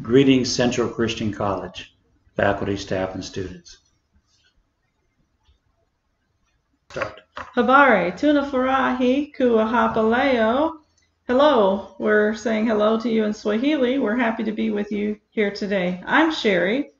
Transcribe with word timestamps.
Greetings 0.00 0.50
Central 0.54 0.88
Christian 0.88 1.32
College, 1.32 1.96
faculty, 2.36 2.76
staff, 2.76 3.14
and 3.14 3.24
students. 3.24 3.78
Start. 6.88 7.20
Habari, 7.56 8.16
tuna 8.16 8.48
farahi 8.48 9.34
kuahapaleo. 9.36 10.78
Hello, 11.26 11.96
we're 11.98 12.32
saying 12.34 12.66
hello 12.66 12.98
to 13.00 13.08
you 13.08 13.24
in 13.24 13.32
Swahili. 13.32 13.98
We're 13.98 14.16
happy 14.16 14.44
to 14.44 14.52
be 14.52 14.70
with 14.70 14.92
you 14.92 15.18
here 15.30 15.50
today. 15.50 16.00
I'm 16.06 16.32
Sherry. 16.32 16.92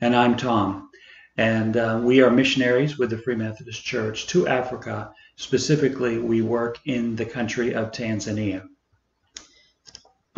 And 0.00 0.16
I'm 0.16 0.34
Tom. 0.34 0.88
And 1.36 1.76
uh, 1.76 2.00
we 2.02 2.22
are 2.22 2.30
missionaries 2.30 2.98
with 2.98 3.10
the 3.10 3.18
Free 3.18 3.36
Methodist 3.36 3.84
Church 3.84 4.26
to 4.28 4.48
Africa. 4.48 5.12
Specifically, 5.36 6.18
we 6.18 6.40
work 6.40 6.78
in 6.86 7.14
the 7.14 7.26
country 7.26 7.74
of 7.74 7.92
Tanzania. 7.92 8.66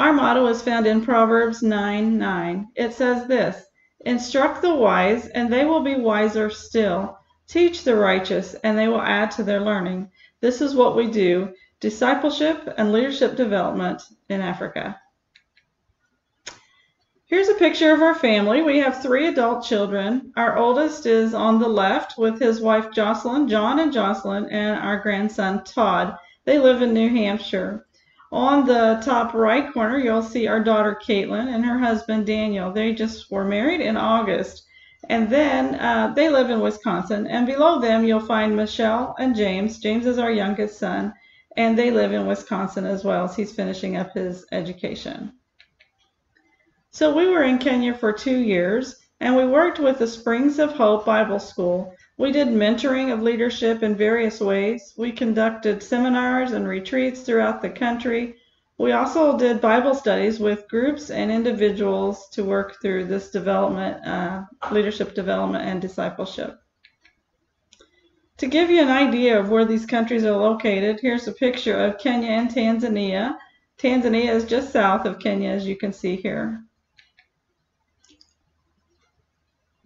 Our 0.00 0.14
motto 0.14 0.46
is 0.46 0.62
found 0.62 0.86
in 0.86 1.04
Proverbs 1.04 1.62
9 1.62 2.16
9. 2.16 2.68
It 2.74 2.94
says 2.94 3.26
this 3.26 3.66
Instruct 4.06 4.62
the 4.62 4.74
wise, 4.74 5.28
and 5.28 5.52
they 5.52 5.66
will 5.66 5.82
be 5.82 5.94
wiser 5.94 6.48
still. 6.48 7.18
Teach 7.46 7.84
the 7.84 7.96
righteous, 7.96 8.54
and 8.64 8.78
they 8.78 8.88
will 8.88 9.02
add 9.02 9.30
to 9.32 9.42
their 9.42 9.60
learning. 9.60 10.10
This 10.40 10.62
is 10.62 10.74
what 10.74 10.96
we 10.96 11.06
do 11.06 11.52
discipleship 11.80 12.66
and 12.78 12.92
leadership 12.92 13.36
development 13.36 14.00
in 14.30 14.40
Africa. 14.40 14.98
Here's 17.26 17.50
a 17.50 17.54
picture 17.54 17.92
of 17.92 18.00
our 18.00 18.14
family. 18.14 18.62
We 18.62 18.78
have 18.78 19.02
three 19.02 19.26
adult 19.26 19.66
children. 19.66 20.32
Our 20.34 20.56
oldest 20.56 21.04
is 21.04 21.34
on 21.34 21.58
the 21.58 21.68
left 21.68 22.16
with 22.16 22.40
his 22.40 22.62
wife 22.62 22.90
Jocelyn, 22.90 23.48
John 23.48 23.78
and 23.78 23.92
Jocelyn, 23.92 24.46
and 24.46 24.80
our 24.80 25.00
grandson 25.00 25.62
Todd. 25.64 26.16
They 26.46 26.58
live 26.58 26.80
in 26.80 26.94
New 26.94 27.10
Hampshire. 27.10 27.86
On 28.32 28.64
the 28.64 29.00
top 29.04 29.34
right 29.34 29.72
corner, 29.72 29.98
you'll 29.98 30.22
see 30.22 30.46
our 30.46 30.62
daughter 30.62 30.98
Caitlin 31.04 31.52
and 31.52 31.64
her 31.64 31.78
husband 31.78 32.26
Daniel. 32.26 32.72
They 32.72 32.94
just 32.94 33.30
were 33.30 33.44
married 33.44 33.80
in 33.80 33.96
August. 33.96 34.64
And 35.08 35.28
then 35.28 35.74
uh, 35.74 36.12
they 36.14 36.28
live 36.28 36.50
in 36.50 36.60
Wisconsin. 36.60 37.26
And 37.26 37.46
below 37.46 37.80
them, 37.80 38.04
you'll 38.04 38.20
find 38.20 38.54
Michelle 38.54 39.16
and 39.18 39.34
James. 39.34 39.78
James 39.80 40.06
is 40.06 40.18
our 40.18 40.30
youngest 40.30 40.78
son, 40.78 41.12
and 41.56 41.76
they 41.76 41.90
live 41.90 42.12
in 42.12 42.26
Wisconsin 42.26 42.86
as 42.86 43.02
well 43.02 43.24
as 43.24 43.34
he's 43.34 43.52
finishing 43.52 43.96
up 43.96 44.12
his 44.14 44.46
education. 44.52 45.32
So 46.92 47.16
we 47.16 47.26
were 47.26 47.42
in 47.42 47.58
Kenya 47.58 47.94
for 47.94 48.12
two 48.12 48.38
years, 48.38 48.99
and 49.20 49.36
we 49.36 49.46
worked 49.46 49.78
with 49.78 49.98
the 49.98 50.06
Springs 50.06 50.58
of 50.58 50.72
Hope 50.72 51.04
Bible 51.04 51.38
School. 51.38 51.94
We 52.16 52.32
did 52.32 52.48
mentoring 52.48 53.12
of 53.12 53.22
leadership 53.22 53.82
in 53.82 53.94
various 53.94 54.40
ways. 54.40 54.94
We 54.96 55.12
conducted 55.12 55.82
seminars 55.82 56.52
and 56.52 56.66
retreats 56.66 57.20
throughout 57.20 57.60
the 57.60 57.68
country. 57.68 58.36
We 58.78 58.92
also 58.92 59.36
did 59.36 59.60
Bible 59.60 59.94
studies 59.94 60.40
with 60.40 60.68
groups 60.68 61.10
and 61.10 61.30
individuals 61.30 62.30
to 62.30 62.44
work 62.44 62.80
through 62.80 63.04
this 63.04 63.30
development, 63.30 64.06
uh, 64.06 64.44
leadership 64.70 65.14
development, 65.14 65.64
and 65.64 65.82
discipleship. 65.82 66.58
To 68.38 68.46
give 68.46 68.70
you 68.70 68.80
an 68.80 68.88
idea 68.88 69.38
of 69.38 69.50
where 69.50 69.66
these 69.66 69.84
countries 69.84 70.24
are 70.24 70.36
located, 70.36 70.98
here's 71.02 71.28
a 71.28 71.32
picture 71.32 71.76
of 71.76 71.98
Kenya 71.98 72.30
and 72.30 72.48
Tanzania. 72.48 73.36
Tanzania 73.76 74.30
is 74.30 74.46
just 74.46 74.72
south 74.72 75.04
of 75.04 75.18
Kenya, 75.18 75.50
as 75.50 75.66
you 75.66 75.76
can 75.76 75.92
see 75.92 76.16
here. 76.16 76.64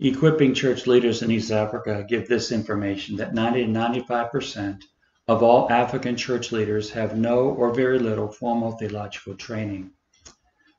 Equipping 0.01 0.55
church 0.55 0.89
leaders 0.89 1.23
in 1.23 1.31
East 1.31 1.53
Africa 1.53 2.05
give 2.09 2.27
this 2.27 2.51
information 2.51 3.15
that 3.17 3.33
90 3.33 3.67
to 3.67 3.73
95% 3.73 4.83
of 5.29 5.45
all 5.45 5.71
African 5.71 6.17
church 6.17 6.51
leaders 6.51 6.91
have 6.91 7.17
no 7.17 7.51
or 7.51 7.73
very 7.73 8.01
little 8.01 8.27
formal 8.27 8.73
theological 8.73 9.37
training. 9.37 9.93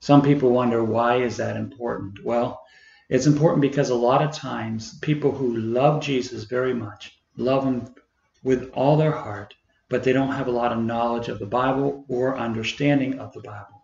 Some 0.02 0.21
people 0.21 0.52
wonder 0.52 0.83
why 0.83 1.21
is 1.21 1.38
that 1.38 1.55
important? 1.55 2.25
Well, 2.25 2.61
it's 3.08 3.25
important 3.25 3.61
because 3.61 3.89
a 3.89 3.95
lot 3.95 4.21
of 4.21 4.33
times 4.33 4.99
people 4.99 5.32
who 5.32 5.55
love 5.55 6.02
Jesus 6.02 6.43
very 6.43 6.73
much 6.73 7.17
love 7.37 7.64
him 7.64 7.95
with 8.43 8.70
all 8.73 8.97
their 8.97 9.14
heart, 9.14 9.53
but 9.87 10.03
they 10.03 10.11
don't 10.11 10.33
have 10.33 10.49
a 10.49 10.52
lot 10.52 10.73
of 10.73 10.83
knowledge 10.83 11.30
of 11.30 11.39
the 11.39 11.45
Bible 11.45 12.03
or 12.09 12.37
understanding 12.37 13.17
of 13.20 13.32
the 13.32 13.39
Bible. 13.42 13.82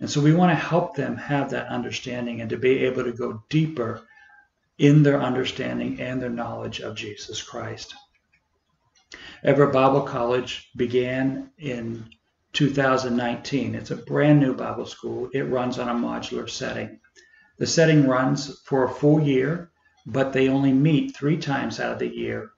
And 0.00 0.10
so 0.10 0.20
we 0.20 0.34
want 0.34 0.50
to 0.50 0.66
help 0.66 0.94
them 0.94 1.16
have 1.16 1.48
that 1.50 1.68
understanding 1.68 2.42
and 2.42 2.50
to 2.50 2.58
be 2.58 2.84
able 2.84 3.04
to 3.04 3.12
go 3.12 3.42
deeper 3.48 4.06
in 4.78 5.02
their 5.02 5.20
understanding 5.20 6.00
and 6.00 6.20
their 6.20 6.30
knowledge 6.30 6.80
of 6.80 6.96
Jesus 6.96 7.42
Christ. 7.42 7.94
Everett 9.42 9.72
Bible 9.72 10.02
College 10.02 10.70
began 10.76 11.50
in 11.58 12.08
2019. 12.52 13.74
It's 13.74 13.90
a 13.90 13.96
brand 13.96 14.40
new 14.40 14.54
Bible 14.54 14.86
school. 14.86 15.30
It 15.32 15.42
runs 15.42 15.78
on 15.78 15.88
a 15.88 15.94
modular 15.94 16.48
setting. 16.48 17.00
The 17.58 17.66
setting 17.66 18.06
runs 18.06 18.60
for 18.60 18.84
a 18.84 18.90
full 18.90 19.20
year, 19.20 19.70
but 20.06 20.32
they 20.32 20.48
only 20.48 20.72
meet 20.72 21.16
three 21.16 21.36
times 21.36 21.80
out 21.80 21.92
of 21.92 21.98
the 21.98 22.14
year, 22.14 22.50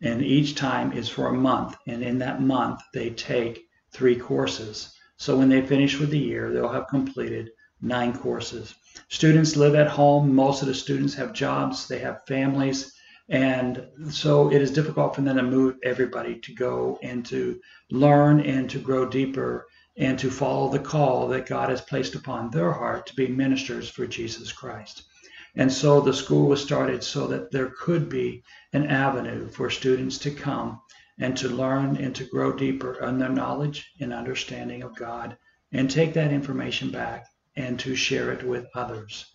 and 0.00 0.22
each 0.22 0.54
time 0.54 0.92
is 0.92 1.08
for 1.08 1.28
a 1.28 1.32
month. 1.32 1.76
And 1.86 2.02
in 2.02 2.18
that 2.18 2.40
month, 2.40 2.80
they 2.92 3.10
take 3.10 3.66
three 3.92 4.16
courses. 4.16 4.92
So 5.16 5.36
when 5.36 5.48
they 5.48 5.66
finish 5.66 5.98
with 5.98 6.10
the 6.10 6.18
year, 6.18 6.52
they'll 6.52 6.68
have 6.68 6.88
completed 6.88 7.50
nine 7.84 8.16
courses. 8.16 8.74
Students 9.08 9.56
live 9.56 9.74
at 9.74 9.88
home. 9.88 10.34
Most 10.34 10.62
of 10.62 10.68
the 10.68 10.74
students 10.74 11.14
have 11.14 11.34
jobs, 11.34 11.86
they 11.86 11.98
have 11.98 12.26
families. 12.26 12.94
And 13.28 13.86
so 14.10 14.50
it 14.50 14.62
is 14.62 14.70
difficult 14.70 15.14
for 15.14 15.20
them 15.20 15.36
to 15.36 15.42
move 15.42 15.76
everybody 15.82 16.36
to 16.40 16.54
go 16.54 16.98
and 17.02 17.24
to 17.26 17.60
learn 17.90 18.40
and 18.40 18.68
to 18.70 18.78
grow 18.78 19.06
deeper 19.06 19.66
and 19.96 20.18
to 20.18 20.30
follow 20.30 20.70
the 20.70 20.78
call 20.78 21.28
that 21.28 21.46
God 21.46 21.68
has 21.68 21.80
placed 21.80 22.14
upon 22.14 22.50
their 22.50 22.72
heart 22.72 23.06
to 23.06 23.14
be 23.14 23.28
ministers 23.28 23.88
for 23.88 24.06
Jesus 24.06 24.50
Christ. 24.50 25.04
And 25.54 25.72
so 25.72 26.00
the 26.00 26.12
school 26.12 26.48
was 26.48 26.62
started 26.62 27.04
so 27.04 27.26
that 27.28 27.50
there 27.50 27.72
could 27.78 28.08
be 28.08 28.42
an 28.72 28.86
avenue 28.86 29.48
for 29.48 29.70
students 29.70 30.18
to 30.18 30.30
come 30.30 30.80
and 31.18 31.36
to 31.36 31.48
learn 31.48 31.96
and 31.96 32.14
to 32.16 32.24
grow 32.24 32.52
deeper 32.52 32.94
in 33.04 33.18
their 33.18 33.28
knowledge 33.28 33.86
and 34.00 34.12
understanding 34.12 34.82
of 34.82 34.96
God 34.96 35.36
and 35.72 35.90
take 35.90 36.14
that 36.14 36.32
information 36.32 36.90
back 36.90 37.26
and 37.56 37.78
to 37.80 37.94
share 37.94 38.32
it 38.32 38.42
with 38.42 38.66
others. 38.74 39.26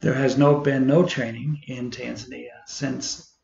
There 0.00 0.14
has 0.14 0.36
no 0.36 0.60
been 0.60 0.86
no 0.86 1.06
training 1.06 1.62
in 1.66 1.90
Tanzania 1.90 2.60
since 2.66 3.34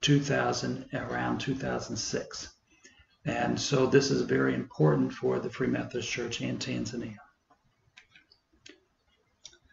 2000, 0.00 0.86
around 0.92 1.38
2006. 1.38 2.54
And 3.26 3.60
so 3.60 3.86
this 3.86 4.10
is 4.10 4.22
very 4.22 4.54
important 4.54 5.12
for 5.12 5.38
the 5.38 5.50
Free 5.50 5.68
Methodist 5.68 6.10
Church 6.10 6.40
in 6.40 6.58
Tanzania. 6.58 7.18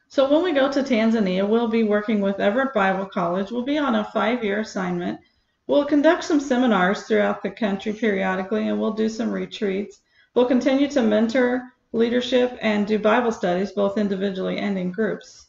So 0.10 0.30
when 0.32 0.44
we 0.44 0.52
go 0.52 0.72
to 0.72 0.84
Tanzania, 0.84 1.48
we'll 1.48 1.68
be 1.68 1.84
working 1.84 2.22
with 2.22 2.40
Everett 2.40 2.74
Bible 2.74 3.06
College. 3.06 3.52
We'll 3.52 3.64
be 3.64 3.78
on 3.78 3.96
a 3.96 4.04
five-year 4.04 4.62
assignment. 4.62 5.20
We'll 5.68 5.86
conduct 5.86 6.24
some 6.24 6.40
seminars 6.40 7.04
throughout 7.04 7.44
the 7.44 7.52
country 7.52 7.94
periodically, 7.94 8.68
and 8.68 8.80
we'll 8.80 8.94
do 8.94 9.10
some 9.10 9.32
retreats. 9.32 10.00
We'll 10.34 10.46
continue 10.46 10.90
to 10.90 11.02
mentor 11.02 11.64
leadership, 11.98 12.58
and 12.62 12.88
do 12.88 12.98
Bible 12.98 13.32
studies 13.32 13.72
both 13.72 13.98
individually 13.98 14.58
and 14.58 14.78
in 14.78 14.92
groups. 14.92 15.48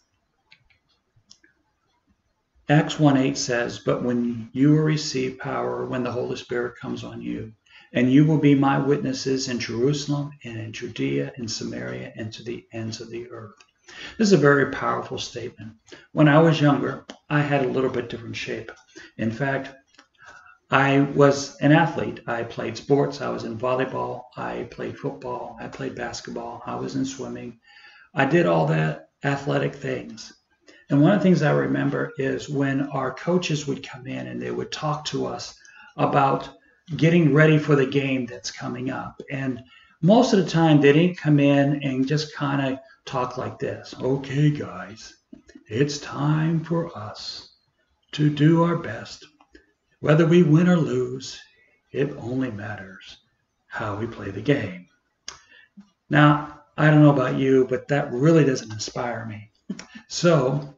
Acts 2.71 2.99
1 2.99 3.17
8 3.17 3.39
says, 3.39 3.79
But 3.79 4.03
when 4.03 4.51
you 4.53 4.73
will 4.73 4.83
receive 4.83 5.39
power 5.39 5.87
when 5.87 6.03
the 6.03 6.13
Holy 6.13 6.37
Spirit 6.37 6.77
comes 6.77 7.05
on 7.05 7.23
you, 7.23 7.53
and 7.93 8.13
you 8.13 8.27
will 8.27 8.39
be 8.39 8.55
my 8.55 8.79
witnesses 8.79 9.49
in 9.49 9.59
Jerusalem 9.59 10.31
and 10.45 10.59
in 10.59 10.73
Judea 10.73 11.33
and 11.37 11.51
Samaria 11.51 12.13
and 12.17 12.31
to 12.35 12.43
the 12.43 12.67
ends 12.73 13.01
of 13.01 13.09
the 13.09 13.31
earth. 13.31 13.55
This 14.19 14.29
is 14.29 14.33
a 14.33 14.37
very 14.37 14.71
powerful 14.71 15.19
statement. 15.19 15.73
When 16.13 16.29
I 16.29 16.41
was 16.41 16.61
younger, 16.61 17.07
I 17.31 17.41
had 17.41 17.65
a 17.65 17.69
little 17.69 17.89
bit 17.89 18.11
different 18.11 18.37
shape. 18.37 18.71
In 19.17 19.31
fact, 19.31 19.75
I 20.71 21.01
was 21.01 21.56
an 21.56 21.73
athlete. 21.73 22.21
I 22.27 22.43
played 22.43 22.77
sports. 22.77 23.23
I 23.23 23.31
was 23.31 23.45
in 23.45 23.56
volleyball. 23.56 24.25
I 24.37 24.69
played 24.71 24.99
football. 24.99 25.56
I 25.59 25.69
played 25.69 25.94
basketball. 25.94 26.62
I 26.67 26.75
was 26.76 26.94
in 26.94 27.06
swimming. 27.06 27.59
I 28.15 28.26
did 28.26 28.44
all 28.44 28.67
that 28.67 29.09
athletic 29.25 29.75
things. 29.75 30.32
And 30.91 31.00
one 31.00 31.12
of 31.12 31.20
the 31.20 31.23
things 31.23 31.43
I 31.43 31.53
remember 31.53 32.12
is 32.19 32.49
when 32.49 32.82
our 32.88 33.15
coaches 33.15 33.67
would 33.67 33.87
come 33.87 34.06
in 34.06 34.26
and 34.26 34.41
they 34.41 34.50
would 34.50 34.70
talk 34.70 35.05
to 35.06 35.26
us 35.26 35.55
about 35.97 36.50
getting 36.97 37.32
ready 37.32 37.59
for 37.59 37.75
the 37.75 37.87
game 37.87 38.26
that's 38.26 38.50
coming 38.50 38.91
up. 38.91 39.20
And 39.31 39.62
most 40.03 40.32
of 40.32 40.43
the 40.43 40.50
time, 40.50 40.81
they 40.81 40.93
didn't 40.93 41.19
come 41.19 41.41
in 41.41 41.82
and 41.82 42.06
just 42.06 42.35
kind 42.35 42.75
of 42.75 42.79
talk 43.05 43.37
like 43.38 43.59
this 43.59 43.94
Okay, 44.00 44.50
guys, 44.50 45.15
it's 45.67 45.99
time 45.99 46.62
for 46.62 46.97
us 46.97 47.55
to 48.12 48.31
do 48.31 48.62
our 48.62 48.76
best 48.76 49.26
whether 50.00 50.27
we 50.27 50.43
win 50.43 50.69
or 50.69 50.77
lose, 50.77 51.41
it 51.91 52.15
only 52.19 52.50
matters 52.50 53.19
how 53.67 53.97
we 53.97 54.06
play 54.06 54.31
the 54.31 54.41
game. 54.41 54.87
Now, 56.11 56.61
I 56.77 56.91
don't 56.91 57.03
know 57.03 57.12
about 57.12 57.37
you, 57.37 57.67
but 57.69 57.89
that 57.89 58.12
really 58.12 58.45
doesn't 58.45 58.73
inspire 58.73 59.27
me. 59.27 59.50
So, 60.09 60.75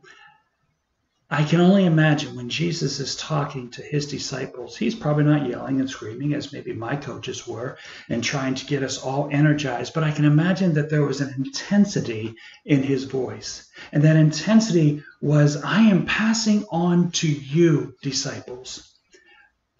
I 1.32 1.44
can 1.44 1.60
only 1.60 1.84
imagine 1.84 2.34
when 2.34 2.48
Jesus 2.48 2.98
is 2.98 3.14
talking 3.14 3.70
to 3.70 3.82
his 3.82 4.06
disciples, 4.06 4.76
he's 4.76 4.96
probably 4.96 5.22
not 5.22 5.46
yelling 5.46 5.78
and 5.78 5.88
screaming 5.88 6.34
as 6.34 6.52
maybe 6.52 6.72
my 6.72 6.96
coaches 6.96 7.46
were 7.46 7.78
and 8.08 8.24
trying 8.24 8.56
to 8.56 8.66
get 8.66 8.82
us 8.82 8.98
all 8.98 9.28
energized, 9.30 9.94
but 9.94 10.02
I 10.02 10.10
can 10.10 10.24
imagine 10.24 10.74
that 10.74 10.90
there 10.90 11.04
was 11.04 11.20
an 11.20 11.32
intensity 11.36 12.34
in 12.64 12.82
his 12.82 13.04
voice. 13.04 13.70
And 13.92 14.02
that 14.02 14.16
intensity 14.16 15.04
was, 15.20 15.62
I 15.62 15.82
am 15.82 16.04
passing 16.04 16.64
on 16.72 17.12
to 17.12 17.28
you, 17.28 17.94
disciples. 18.02 18.89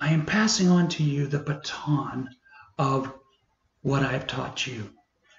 I 0.01 0.11
am 0.11 0.25
passing 0.25 0.69
on 0.69 0.89
to 0.91 1.03
you 1.03 1.27
the 1.27 1.39
baton 1.39 2.31
of 2.79 3.13
what 3.83 4.03
I've 4.03 4.27
taught 4.27 4.67
you. 4.67 4.91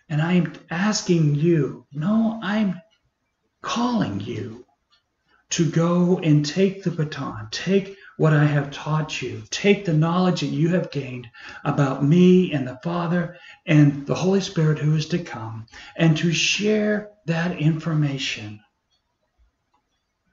And 0.07 0.21
I 0.21 0.33
am 0.33 0.53
asking 0.69 1.35
you, 1.35 1.85
no, 1.91 2.39
I'm 2.43 2.79
calling 3.61 4.19
you 4.19 4.65
to 5.51 5.69
go 5.69 6.19
and 6.19 6.45
take 6.45 6.83
the 6.83 6.91
baton, 6.91 7.47
take 7.51 7.97
what 8.17 8.33
I 8.33 8.45
have 8.45 8.71
taught 8.71 9.21
you, 9.21 9.41
take 9.49 9.83
the 9.83 9.93
knowledge 9.93 10.41
that 10.41 10.47
you 10.47 10.69
have 10.69 10.91
gained 10.91 11.27
about 11.65 12.03
me 12.03 12.53
and 12.53 12.67
the 12.67 12.79
Father 12.83 13.37
and 13.65 14.05
the 14.05 14.15
Holy 14.15 14.41
Spirit 14.41 14.79
who 14.79 14.95
is 14.95 15.07
to 15.07 15.19
come, 15.19 15.65
and 15.95 16.15
to 16.17 16.31
share 16.31 17.09
that 17.25 17.57
information 17.59 18.59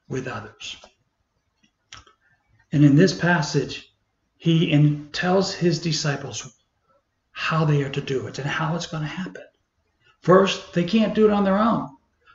with 0.08 0.28
others. 0.28 0.76
And 2.72 2.84
in 2.84 2.94
this 2.94 3.18
passage, 3.18 3.87
he 4.38 4.70
in, 4.70 5.10
tells 5.12 5.52
his 5.52 5.80
disciples 5.80 6.56
how 7.32 7.64
they 7.64 7.82
are 7.82 7.90
to 7.90 8.00
do 8.00 8.26
it 8.26 8.38
and 8.38 8.48
how 8.48 8.74
it's 8.74 8.86
going 8.86 9.02
to 9.02 9.08
happen. 9.08 9.42
First, 10.22 10.72
they 10.72 10.84
can't 10.84 11.14
do 11.14 11.26
it 11.26 11.32
on 11.32 11.44
their 11.44 11.58
own. 11.58 11.88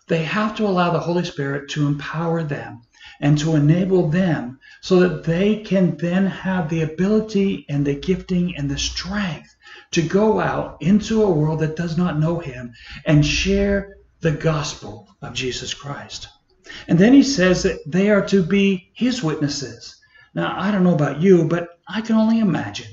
They 0.07 0.23
have 0.23 0.55
to 0.57 0.67
allow 0.67 0.91
the 0.91 0.99
Holy 0.99 1.23
Spirit 1.23 1.69
to 1.71 1.87
empower 1.87 2.43
them 2.43 2.81
and 3.21 3.37
to 3.37 3.55
enable 3.55 4.09
them 4.09 4.59
so 4.81 4.99
that 4.99 5.23
they 5.23 5.57
can 5.57 5.95
then 5.97 6.25
have 6.25 6.69
the 6.69 6.81
ability 6.81 7.65
and 7.69 7.85
the 7.85 7.95
gifting 7.95 8.55
and 8.57 8.69
the 8.69 8.77
strength 8.77 9.55
to 9.91 10.01
go 10.01 10.41
out 10.41 10.77
into 10.81 11.23
a 11.23 11.31
world 11.31 11.59
that 11.59 11.77
does 11.77 11.97
not 11.97 12.19
know 12.19 12.39
Him 12.39 12.73
and 13.05 13.25
share 13.25 13.97
the 14.19 14.31
gospel 14.31 15.07
of 15.21 15.33
Jesus 15.33 15.73
Christ. 15.73 16.27
And 16.87 16.99
then 16.99 17.13
he 17.13 17.23
says 17.23 17.63
that 17.63 17.79
they 17.85 18.09
are 18.09 18.25
to 18.27 18.43
be 18.43 18.91
His 18.93 19.23
witnesses. 19.23 19.95
Now, 20.33 20.55
I 20.57 20.71
don't 20.71 20.83
know 20.83 20.95
about 20.95 21.21
you, 21.21 21.45
but 21.47 21.79
I 21.87 22.01
can 22.01 22.15
only 22.15 22.39
imagine 22.39 22.87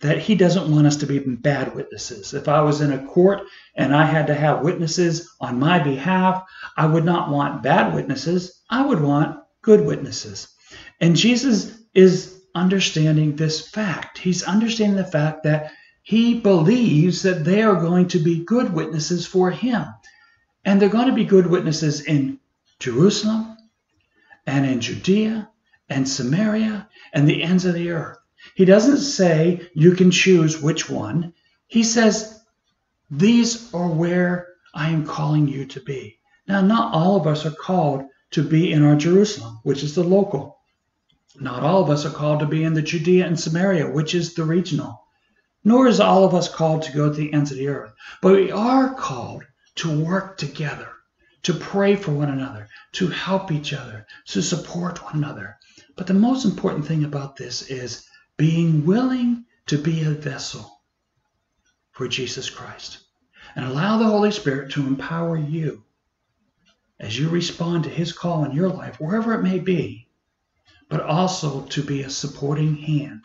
that 0.00 0.18
he 0.18 0.34
doesn't 0.34 0.70
want 0.70 0.86
us 0.86 0.96
to 0.98 1.06
be 1.06 1.18
bad 1.18 1.74
witnesses. 1.74 2.34
If 2.34 2.48
I 2.48 2.60
was 2.60 2.80
in 2.82 2.92
a 2.92 3.06
court 3.06 3.42
and 3.74 3.94
I 3.94 4.04
had 4.04 4.26
to 4.26 4.34
have 4.34 4.62
witnesses 4.62 5.34
on 5.40 5.58
my 5.58 5.78
behalf, 5.78 6.44
I 6.76 6.86
would 6.86 7.04
not 7.04 7.30
want 7.30 7.62
bad 7.62 7.94
witnesses. 7.94 8.60
I 8.68 8.84
would 8.84 9.00
want 9.00 9.40
good 9.62 9.80
witnesses. 9.80 10.48
And 11.00 11.16
Jesus 11.16 11.80
is 11.94 12.42
understanding 12.54 13.36
this 13.36 13.66
fact. 13.66 14.18
He's 14.18 14.42
understanding 14.42 14.96
the 14.96 15.04
fact 15.04 15.44
that 15.44 15.72
he 16.02 16.40
believes 16.40 17.22
that 17.22 17.44
they 17.44 17.62
are 17.62 17.80
going 17.80 18.08
to 18.08 18.18
be 18.18 18.44
good 18.44 18.72
witnesses 18.72 19.26
for 19.26 19.50
him. 19.50 19.86
And 20.64 20.80
they're 20.80 20.88
going 20.88 21.08
to 21.08 21.14
be 21.14 21.24
good 21.24 21.46
witnesses 21.46 22.02
in 22.02 22.38
Jerusalem 22.80 23.56
and 24.46 24.66
in 24.66 24.80
Judea 24.80 25.48
and 25.88 26.08
Samaria 26.08 26.88
and 27.12 27.28
the 27.28 27.42
ends 27.42 27.64
of 27.64 27.74
the 27.74 27.90
earth. 27.90 28.18
He 28.54 28.64
doesn't 28.64 28.98
say 28.98 29.68
you 29.74 29.92
can 29.92 30.10
choose 30.10 30.60
which 30.60 30.88
one. 30.88 31.32
He 31.66 31.82
says, 31.82 32.40
These 33.10 33.72
are 33.74 33.88
where 33.88 34.48
I 34.74 34.90
am 34.90 35.06
calling 35.06 35.48
you 35.48 35.66
to 35.66 35.80
be. 35.80 36.18
Now, 36.46 36.60
not 36.60 36.94
all 36.94 37.16
of 37.16 37.26
us 37.26 37.44
are 37.44 37.50
called 37.50 38.04
to 38.32 38.42
be 38.42 38.72
in 38.72 38.84
our 38.84 38.96
Jerusalem, 38.96 39.58
which 39.62 39.82
is 39.82 39.94
the 39.94 40.04
local. 40.04 40.58
Not 41.40 41.62
all 41.62 41.82
of 41.82 41.90
us 41.90 42.04
are 42.04 42.10
called 42.10 42.40
to 42.40 42.46
be 42.46 42.64
in 42.64 42.74
the 42.74 42.82
Judea 42.82 43.26
and 43.26 43.38
Samaria, 43.38 43.90
which 43.90 44.14
is 44.14 44.34
the 44.34 44.44
regional. 44.44 45.02
Nor 45.64 45.86
is 45.88 46.00
all 46.00 46.24
of 46.24 46.34
us 46.34 46.48
called 46.48 46.82
to 46.82 46.92
go 46.92 47.08
to 47.08 47.14
the 47.14 47.32
ends 47.32 47.50
of 47.50 47.58
the 47.58 47.68
earth. 47.68 47.92
But 48.22 48.36
we 48.36 48.50
are 48.52 48.94
called 48.94 49.44
to 49.76 50.04
work 50.04 50.38
together, 50.38 50.88
to 51.42 51.52
pray 51.52 51.96
for 51.96 52.12
one 52.12 52.30
another, 52.30 52.68
to 52.92 53.08
help 53.08 53.50
each 53.52 53.72
other, 53.72 54.06
to 54.26 54.42
support 54.42 55.02
one 55.04 55.16
another. 55.16 55.58
But 55.96 56.06
the 56.06 56.14
most 56.14 56.44
important 56.44 56.86
thing 56.86 57.04
about 57.04 57.36
this 57.36 57.62
is 57.62 58.06
being 58.36 58.84
willing 58.84 59.46
to 59.66 59.78
be 59.78 60.02
a 60.02 60.10
vessel 60.10 60.82
for 61.92 62.06
Jesus 62.06 62.50
Christ 62.50 62.98
and 63.54 63.64
allow 63.64 63.96
the 63.96 64.04
Holy 64.04 64.30
Spirit 64.30 64.72
to 64.72 64.86
empower 64.86 65.38
you 65.38 65.84
as 67.00 67.18
you 67.18 67.30
respond 67.30 67.84
to 67.84 67.90
his 67.90 68.12
call 68.12 68.44
in 68.44 68.52
your 68.52 68.68
life, 68.68 69.00
wherever 69.00 69.32
it 69.32 69.42
may 69.42 69.58
be, 69.58 70.08
but 70.88 71.00
also 71.00 71.62
to 71.66 71.82
be 71.82 72.02
a 72.02 72.10
supporting 72.10 72.76
hand 72.76 73.24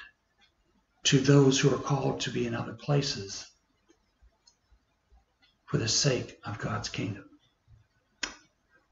to 1.03 1.19
those 1.19 1.59
who 1.59 1.73
are 1.73 1.79
called 1.79 2.21
to 2.21 2.31
be 2.31 2.47
in 2.47 2.55
other 2.55 2.73
places 2.73 3.45
for 5.65 5.77
the 5.77 5.87
sake 5.87 6.39
of 6.45 6.59
God's 6.59 6.89
kingdom. 6.89 7.25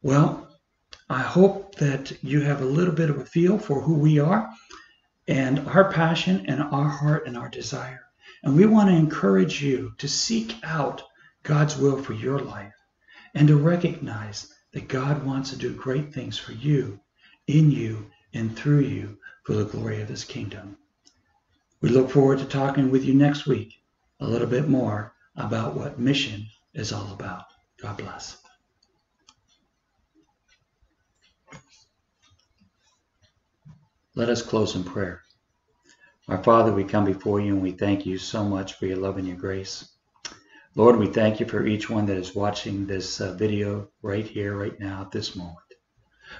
Well, 0.01 0.48
I 1.09 1.21
hope 1.21 1.75
that 1.75 2.23
you 2.23 2.41
have 2.41 2.61
a 2.61 2.65
little 2.65 2.93
bit 2.93 3.09
of 3.09 3.17
a 3.17 3.25
feel 3.25 3.57
for 3.57 3.81
who 3.81 3.95
we 3.95 4.19
are 4.19 4.47
and 5.27 5.59
our 5.67 5.91
passion 5.91 6.45
and 6.47 6.61
our 6.61 6.87
heart 6.87 7.25
and 7.25 7.35
our 7.35 7.49
desire. 7.49 8.01
And 8.43 8.55
we 8.55 8.65
want 8.65 8.89
to 8.89 8.95
encourage 8.95 9.61
you 9.61 9.93
to 9.97 10.07
seek 10.07 10.55
out 10.63 11.01
God's 11.41 11.77
will 11.77 12.01
for 12.01 12.13
your 12.13 12.39
life 12.39 12.75
and 13.33 13.47
to 13.47 13.55
recognize 13.57 14.53
that 14.73 14.87
God 14.87 15.25
wants 15.25 15.49
to 15.49 15.55
do 15.55 15.73
great 15.73 16.13
things 16.13 16.37
for 16.37 16.51
you, 16.51 16.99
in 17.47 17.71
you, 17.71 18.11
and 18.33 18.55
through 18.55 18.81
you 18.81 19.17
for 19.43 19.53
the 19.53 19.65
glory 19.65 20.01
of 20.01 20.09
his 20.09 20.23
kingdom. 20.23 20.77
We 21.81 21.89
look 21.89 22.11
forward 22.11 22.39
to 22.39 22.45
talking 22.45 22.91
with 22.91 23.03
you 23.03 23.15
next 23.15 23.47
week 23.47 23.81
a 24.19 24.27
little 24.27 24.47
bit 24.47 24.67
more 24.67 25.13
about 25.35 25.75
what 25.75 25.99
mission 25.99 26.45
is 26.73 26.91
all 26.91 27.11
about. 27.13 27.45
God 27.81 27.97
bless. 27.97 28.37
Let 34.19 34.27
us 34.27 34.41
close 34.41 34.75
in 34.75 34.83
prayer. 34.83 35.21
Our 36.27 36.43
Father, 36.43 36.73
we 36.73 36.83
come 36.83 37.05
before 37.05 37.39
you 37.39 37.53
and 37.53 37.63
we 37.63 37.71
thank 37.71 38.05
you 38.05 38.17
so 38.17 38.43
much 38.43 38.73
for 38.73 38.85
your 38.85 38.97
love 38.97 39.17
and 39.17 39.25
your 39.25 39.37
grace. 39.37 39.93
Lord, 40.75 40.97
we 40.97 41.07
thank 41.07 41.39
you 41.39 41.45
for 41.45 41.65
each 41.65 41.89
one 41.89 42.05
that 42.07 42.17
is 42.17 42.35
watching 42.35 42.85
this 42.85 43.21
uh, 43.21 43.31
video 43.35 43.87
right 44.01 44.27
here, 44.27 44.57
right 44.57 44.77
now, 44.77 45.03
at 45.03 45.11
this 45.11 45.37
moment. 45.37 45.73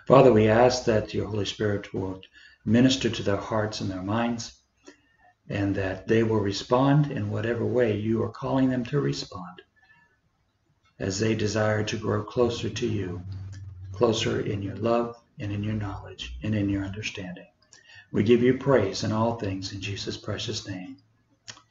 Father, 0.06 0.34
we 0.34 0.50
ask 0.50 0.84
that 0.84 1.14
your 1.14 1.28
Holy 1.28 1.46
Spirit 1.46 1.94
will 1.94 2.20
minister 2.66 3.10
to 3.10 3.24
their 3.24 3.38
hearts 3.38 3.80
and 3.80 3.90
their 3.90 4.04
minds, 4.04 4.62
and 5.48 5.74
that 5.76 6.06
they 6.06 6.24
will 6.24 6.42
respond 6.42 7.10
in 7.10 7.32
whatever 7.32 7.66
way 7.66 7.96
you 7.96 8.22
are 8.22 8.30
calling 8.30 8.70
them 8.70 8.84
to 8.88 9.00
respond 9.00 9.62
as 11.00 11.18
they 11.18 11.34
desire 11.34 11.86
to 11.86 11.98
grow 11.98 12.26
closer 12.26 12.70
to 12.70 12.86
you, 12.86 13.24
closer 13.94 14.42
in 14.42 14.62
your 14.62 14.76
love 14.76 15.16
and 15.40 15.54
in 15.54 15.64
your 15.64 15.76
knowledge 15.76 16.38
and 16.44 16.54
in 16.54 16.68
your 16.68 16.84
understanding. 16.84 17.48
We 18.12 18.24
give 18.24 18.42
you 18.42 18.58
praise 18.58 19.04
in 19.04 19.12
all 19.12 19.36
things 19.36 19.72
in 19.74 19.82
Jesus' 19.82 20.18
precious 20.18 20.68
name. 20.68 20.98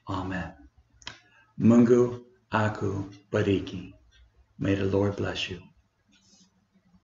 Amen. 0.09 0.53
Mungu 1.61 2.25
aku 2.53 3.11
bariki. 3.31 3.93
May 4.59 4.75
the 4.75 4.85
Lord 4.85 5.17
bless 5.17 5.51
you. 5.51 5.68